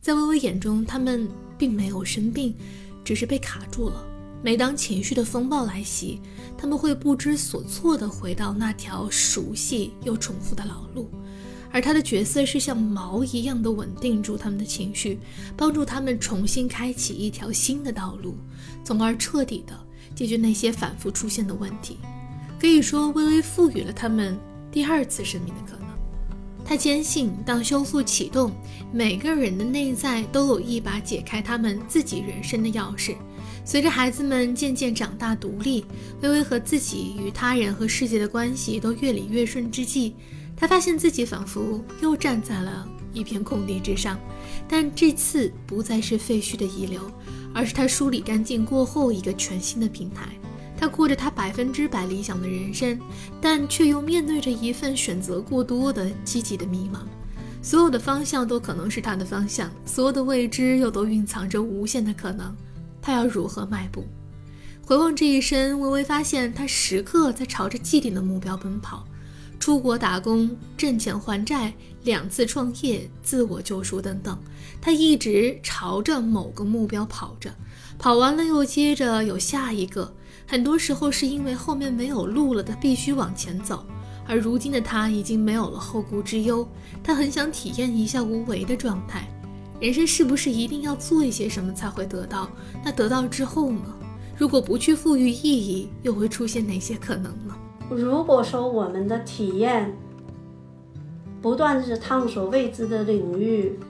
[0.00, 2.54] 在微微眼中，他们并没有生病，
[3.04, 4.02] 只是被卡住了。
[4.42, 6.18] 每当情绪的风暴来袭，
[6.56, 11.10] 他们会不知所措地回到那条熟悉又重复的老路。
[11.70, 15.18] 而他的角色是像锚一样的稳定住他们的情绪，
[15.58, 18.34] 帮助他们重新开启一条新的道路，
[18.82, 19.78] 从而彻底的
[20.14, 21.98] 解决那些反复出现的问题。
[22.62, 24.38] 可以说，微微赋予了他们
[24.70, 25.88] 第二次生命的可能。
[26.64, 28.52] 他坚信，当修复启动，
[28.92, 33.16] 每个人的内在都有一把解开他们自己人生的钥匙。
[33.64, 35.84] 随着孩子们渐渐长大独立，
[36.20, 40.14] 微微和自己与他人和世界的关系都越理越顺之际，
[40.56, 44.16] 他发现自己仿佛又站在了一片空地之上，
[44.68, 47.10] 但这次不再是废墟的遗留，
[47.52, 50.28] 而是他梳理干净过后一个全新的平台。
[50.82, 52.98] 他过着他百分之百理想的人生，
[53.40, 57.02] 但却又面对着一份选择过多的积极的迷茫。
[57.62, 62.52] 所有的方向都可能是他的方向，所有的未知又都蕴藏着无限的可能。
[63.00, 64.04] 他要如何迈步？
[64.84, 69.06] 回望这一生，微微发现他时刻在朝着既定的目标奔跑：
[69.60, 74.36] 出国打工、挣钱还债、两次创业、自我救赎等等。
[74.80, 77.54] 他一直朝着某个目标跑着，
[78.00, 80.12] 跑完了又接着有下一个。
[80.52, 83.82] 很多时候是因为后面没有路了，他必须往前走。
[84.28, 86.68] 而如今的他已经没有了后顾之忧，
[87.02, 89.26] 他很想体验一下无为的状态。
[89.80, 92.50] 人生是不是一定要做一些什么才会得到？
[92.84, 93.80] 那得到之后呢？
[94.36, 97.56] 如果不去赋予意义，又会出现哪些可能呢？
[97.88, 99.96] 如果说我们的体验
[101.40, 103.80] 不断是探索未知的领域，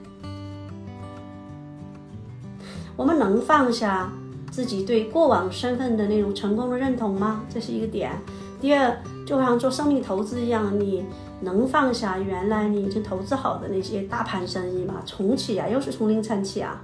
[2.94, 4.12] 我们能放下
[4.52, 7.42] 自己对过往身份的那种成功的认同吗？
[7.52, 8.12] 这是一个点。
[8.60, 11.04] 第二，就像做生命投资一样，你。
[11.44, 15.02] 能放下原来你已经投资好的那些大盘生意吗？
[15.04, 16.80] 重启啊，又是从零撑起啊！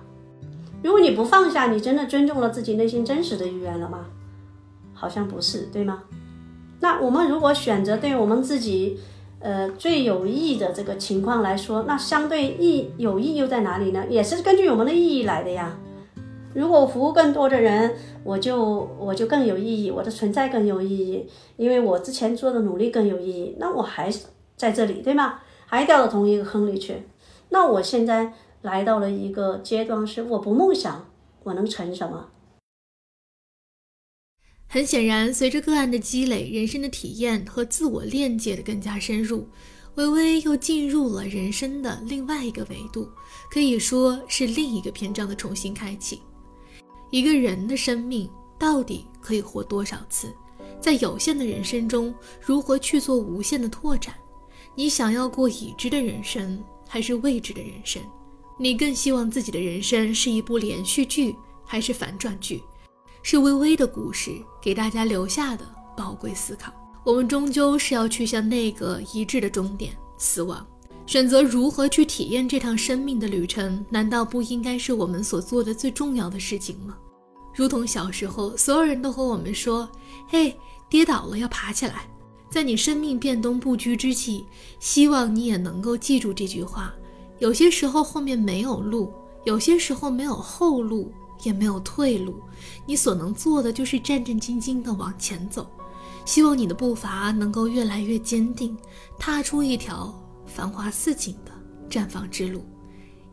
[0.83, 4.07] 如果你不放下，你真的尊重了自己内心真实的意愿了吗？
[4.93, 6.03] 好像不是，对吗？
[6.81, 8.99] 那我们如果选择对我们自己，
[9.39, 14.05] 呃，最有益的这个情况来说，那相对意有益又在哪里呢？
[14.09, 15.79] 也是根据我们的意义来的呀。
[16.55, 23.57] 如果服务更多的人，我就我就更有意义，我的存在更有意义，因为我之前做的努力更有意义。
[23.59, 24.27] 那我还是。
[24.59, 25.39] 在这里，对吗？
[25.67, 27.05] 还掉到同一个坑里去。
[27.51, 28.33] 那我现在
[28.63, 31.09] 来到了一个阶段，是我不梦想，
[31.45, 32.31] 我能成什么？
[34.67, 39.49] 很显然，随着个案的积累，人生的体验和自我链接的更加深入，
[39.95, 43.09] 微微又进入了人生的另外一个维度，
[43.53, 46.21] 可以说是另一个篇章的重新开启。
[47.11, 50.35] 一个人的生命到底可以活多少次？
[50.81, 54.15] 在有限的人生中，如何去做无限的拓展？
[54.75, 58.03] 你想要过已知的人生，还是未知的人生？
[58.59, 62.63] 你更希望自己的人生是一部连续剧，还是反转剧？
[63.23, 65.65] 是微微的故事给大家留下的
[65.97, 66.73] 宝贵思考。
[67.05, 70.67] 我们终究是要去向那个一致的终点——死亡。
[71.09, 76.99] 选择如何去体验这趟生命的旅程，难道不应该是我们所做的最重要的事情吗？
[77.55, 79.89] 如同小时候，所有人都和我们说
[80.29, 80.55] ：“嘿，
[80.87, 82.07] 跌倒了要爬起来。”
[82.53, 84.45] 在你生命变动不居之际，
[84.81, 86.93] 希望你也能够记住这句话：
[87.39, 89.11] 有些时候后面没有路，
[89.45, 91.11] 有些时候没有后路，
[91.43, 92.39] 也没有退路。
[92.85, 95.67] 你所能做的就是战战兢兢地往前走。
[96.27, 98.77] 希望你的步伐能够越来越坚定，
[99.19, 100.15] 踏出一条
[100.49, 101.53] 繁华似锦的
[101.89, 102.65] 绽放之路。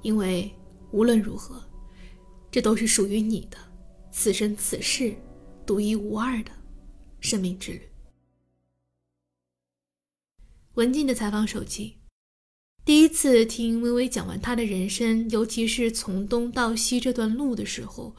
[0.04, 0.54] 因为
[0.91, 1.63] 无论如何，
[2.51, 3.58] 这都是属于你的，
[4.12, 5.15] 此生此世
[5.65, 6.51] 独一无二的
[7.19, 7.82] 生命之旅。
[10.75, 11.95] 文静的采访手记。
[12.84, 18.15] 第一次听微微讲完她的人生，尤其是从东到西这段路的时候，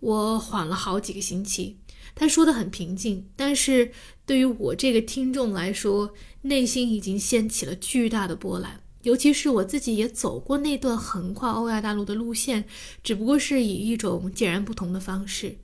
[0.00, 1.80] 我缓了好几个星期。
[2.18, 3.92] 他说的很平静，但是
[4.26, 8.82] 对于我这个听众来说，内心已经掀起了巨大的波澜。
[9.02, 12.64] 尤其是我自己也走过那段横跨欧亚大陆的路线，
[13.04, 15.58] 只不过是以一种截然不同的方式。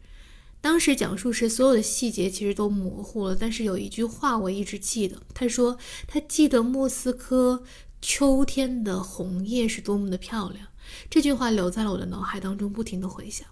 [0.60, 5.20] 当时讲述时，所有的细节其实都模糊了，但是有一句话我一直记得。
[5.34, 5.76] 他说
[6.06, 7.64] 他记得莫斯科
[8.00, 10.68] 秋天的红叶是多么的漂亮，
[11.10, 13.44] 这句话留在了我的脑海当中，不停的回响。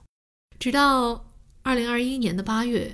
[0.60, 1.31] 直到
[1.64, 2.90] 二零二一年的八月，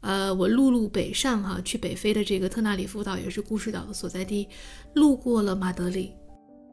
[0.00, 4.48] 呃，我陆路北上哈，去北非的这个特纳里夫岛，也是故事岛的所在地，
[4.94, 6.12] 路过了马德里，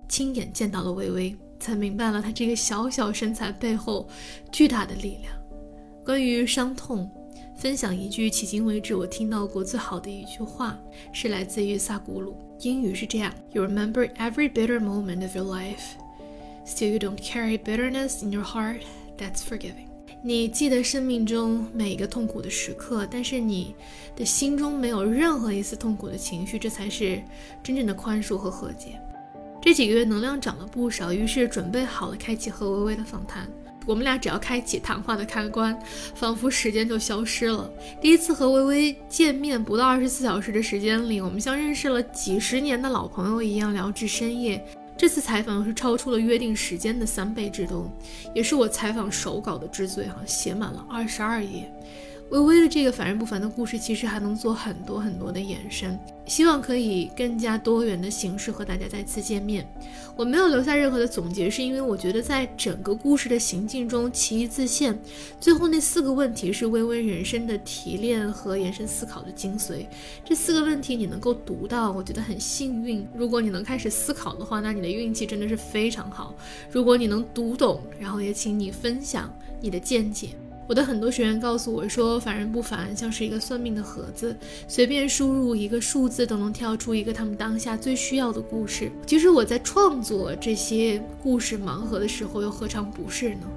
[0.07, 4.07] 亲眼见到了薇薇，才明白了她这个小小身材背后
[4.51, 5.33] 巨大的力量。
[6.05, 7.09] 关于伤痛，
[7.57, 10.79] 分享一句迄今为止我听到过最好的一句话，
[11.11, 12.37] 是来自于萨古鲁。
[12.61, 15.95] 英语是这样：You remember every bitter moment of your life,
[16.65, 18.81] still you don't carry bitterness in your heart.
[19.17, 19.86] That's forgiving.
[20.27, 23.73] 你记得生命中每一个痛苦的时刻，但是你
[24.13, 27.23] 的心中没有任何一丝痛苦的情绪，这才是
[27.63, 28.99] 真正的宽恕和和解。
[29.61, 33.49] 这几个月能量涨了不少，于是准备好了开启和微微的访谈。
[33.85, 35.79] 我们俩只要开启谈话的开关，
[36.13, 37.71] 仿佛时间就消失了。
[38.01, 44.61] 第一次和微微见面，不到二十四小时的时间里，我们像认识了几十年的老朋友一样聊至深夜。
[44.97, 47.91] 这次采访是超出了约定时间的三倍之多，
[48.33, 51.71] 也是我采访手稿的之最，哈，写满了二十二页。
[52.29, 59.65] 微微的这个凡人不凡的故事，其实还能做很多很多的延伸，希望可以更加多元的形式和大家再次见面。
[60.13, 64.99] 我没有留下任何的总结，是因为我觉得在整个故事的行进中，其义自现。
[65.39, 69.85] 最后那四个问题是微微人生的提炼和延伸思考的精髓。
[70.25, 73.07] 这四个问题你能够读到，我觉得很幸运。
[73.15, 76.35] 如果你能开始思考的话，那你的运气真的是非常好。
[76.71, 80.31] 如果你能读懂，然后也请你分享你的见解。
[80.67, 84.35] 我的很多学员告诉我说，凡人不凡像是一个算命的盒子，
[84.67, 88.91] 随便输入一个数字都能跳出一个他们当下最需要的故事。
[89.05, 93.47] 其实我在创作这些故事盲盒的时候，又何尝不是呢？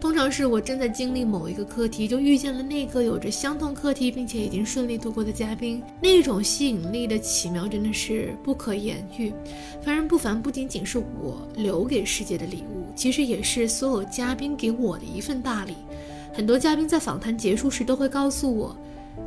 [0.00, 9.32] 通常是我正在经历某一个课题，就遇见了那个有着相同课题并且已经顺利度过的嘉宾，那种吸引力的奇妙真的是不可言喻。
[9.80, 15.74] 凡人不凡不仅仅是我留给世界的礼物，其实也是所有嘉宾给我的一份大礼。
[16.36, 18.76] 很多嘉宾在访谈结束时都会告诉我，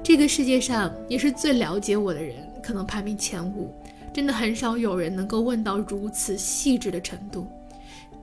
[0.03, 3.73] 这个世界上你是最了解我的人，可能排名前五。
[4.13, 7.47] 真的很少有人能够问到如此细致的程度。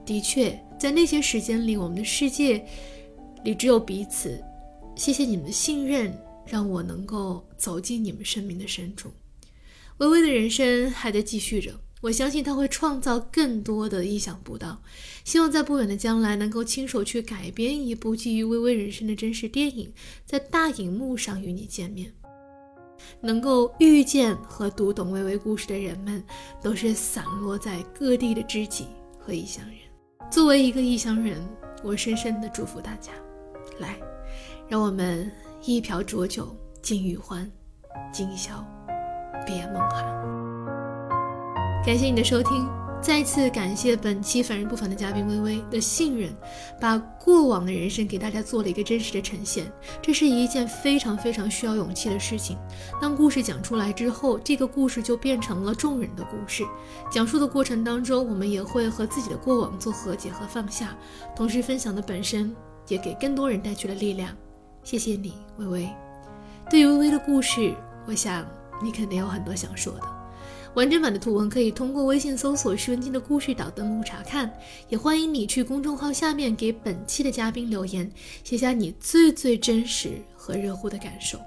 [0.05, 2.65] 的确，在那些时间里，我们的世界
[3.43, 4.41] 里只有彼此。
[4.95, 6.17] 谢谢你们的信任，
[6.47, 9.11] 让我能够走进你们生命的深处。
[9.97, 11.73] 微微的人生还在继续着。
[12.07, 14.81] 我相信他会创造更多的意想不到，
[15.25, 19.93] 希望在不远的将来能够亲手去改编一部基于微微人生的真实电影，
[20.25, 22.13] 在大荧幕上与你见面。
[23.21, 26.23] 能够遇见和读懂微微故事的人们，
[26.63, 28.87] 都是散落在各地的知己
[29.19, 30.31] 和异乡人。
[30.31, 31.45] 作为一个异乡人，
[31.83, 33.11] 我深深的祝福大家。
[33.81, 33.99] 来，
[34.69, 35.29] 让我们
[35.65, 37.51] 一瓢浊酒尽余欢，
[38.13, 38.65] 今宵
[39.45, 40.46] 别梦寒。
[41.87, 42.69] 感谢你的收听，
[43.01, 46.35] 再次感谢本期凡人不凡的嘉宾微微的信任，
[46.81, 49.71] 把过往的人生给大家做了一个真实的呈现。
[50.03, 52.59] 这是一件非常非常需要勇气的事情。
[53.01, 56.65] 当故事讲出来之后，这个故事就变成了众人的故事。
[57.09, 60.93] 讲述的过程当中，我们也会和自己的过往做和解和放下，
[61.37, 62.53] 同时分享的本身
[62.89, 64.37] 也给更多人带去了力量。
[64.83, 65.89] 谢谢你，微微。
[66.69, 67.73] 对于微微的故事，
[68.09, 68.45] 我想
[68.83, 70.16] 你肯定有很多想说的。
[70.77, 74.53] 完整版的图文可以通过微信搜索“施文静的故事岛”登录查看，
[74.91, 78.13] 也欢迎你去公众号下面给本期的嘉宾留言，
[78.45, 81.39] 写下你最最真实和热乎的感受。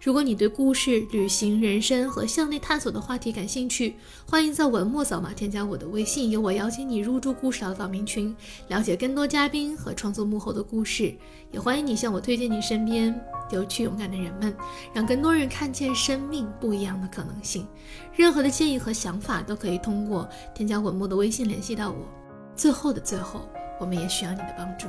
[0.00, 8.34] 如果你对故事、旅行、人生和向内探索的话题感兴趣，欢迎在文末扫码添加我的微信，由我邀请你入驻故事岛的访民群，
[8.68, 11.12] 了解更多嘉宾和创作幕后的故事。
[11.50, 13.12] 也欢迎你向我推荐你身边
[13.50, 14.56] 有趣勇敢的人们，
[14.94, 17.66] 让更多人看见生命不一样的可能性。
[18.20, 22.06] 任何的建议和想法都可以通过添加文末的微信联系到我。
[22.54, 23.48] 最后的最后，
[23.80, 24.86] 我们也需要你的帮助。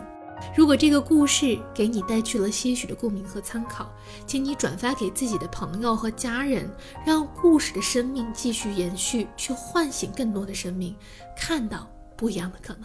[0.54, 3.90] 如果这个故事给你带去了些许的共鸣和参考，
[4.28, 6.70] 请你转发给自己的朋友和家人，
[7.06, 10.94] 让故事的生命继续延续，去唤醒更多的生命，
[11.38, 12.84] 看到不一样的可能。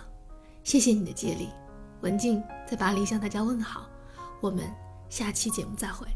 [0.62, 1.48] 谢谢你的接力，
[2.02, 2.40] 文静
[2.70, 3.88] 在巴黎向大家问好，
[4.40, 4.64] 我们
[5.08, 6.06] 下期节目再会。